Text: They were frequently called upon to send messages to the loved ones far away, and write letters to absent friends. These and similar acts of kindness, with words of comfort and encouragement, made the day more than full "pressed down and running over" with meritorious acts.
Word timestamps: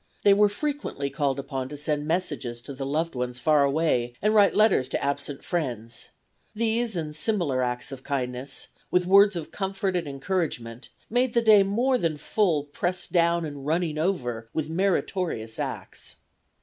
They 0.23 0.33
were 0.33 0.49
frequently 0.49 1.11
called 1.11 1.37
upon 1.37 1.69
to 1.69 1.77
send 1.77 2.07
messages 2.07 2.59
to 2.63 2.73
the 2.73 2.87
loved 2.87 3.13
ones 3.13 3.37
far 3.37 3.63
away, 3.63 4.13
and 4.19 4.33
write 4.33 4.55
letters 4.55 4.89
to 4.89 5.03
absent 5.03 5.43
friends. 5.45 6.09
These 6.55 6.95
and 6.95 7.15
similar 7.15 7.61
acts 7.61 7.91
of 7.91 8.01
kindness, 8.03 8.69
with 8.89 9.05
words 9.05 9.35
of 9.35 9.51
comfort 9.51 9.95
and 9.95 10.07
encouragement, 10.07 10.89
made 11.07 11.35
the 11.35 11.41
day 11.43 11.61
more 11.61 11.99
than 11.99 12.17
full 12.17 12.63
"pressed 12.63 13.11
down 13.11 13.45
and 13.45 13.67
running 13.67 13.99
over" 13.99 14.49
with 14.55 14.71
meritorious 14.71 15.59
acts. 15.59 16.15